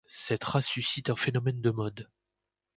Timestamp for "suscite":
0.65-1.11